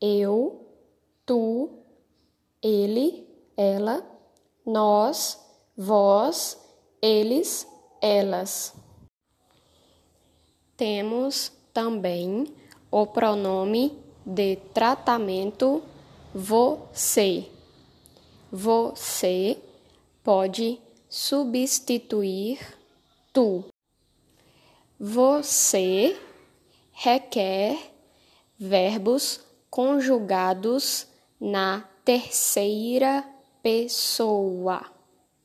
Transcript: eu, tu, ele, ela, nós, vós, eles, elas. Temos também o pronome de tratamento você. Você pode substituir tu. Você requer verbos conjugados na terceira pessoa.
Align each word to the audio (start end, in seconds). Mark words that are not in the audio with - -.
eu, 0.00 0.66
tu, 1.24 1.70
ele, 2.62 3.26
ela, 3.56 4.04
nós, 4.64 5.38
vós, 5.76 6.58
eles, 7.02 7.66
elas. 8.00 8.74
Temos 10.76 11.52
também 11.72 12.46
o 12.90 13.06
pronome 13.06 13.98
de 14.24 14.56
tratamento 14.72 15.82
você. 16.34 17.48
Você 18.50 19.58
pode 20.22 20.80
substituir 21.08 22.58
tu. 23.32 23.64
Você 25.00 26.18
requer 26.92 27.78
verbos 28.58 29.47
conjugados 29.70 31.06
na 31.40 31.84
terceira 32.04 33.24
pessoa. 33.62 34.97